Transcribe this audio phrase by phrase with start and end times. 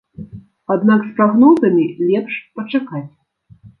[0.75, 3.07] Аднак з прагнозамі лепш пачакаць.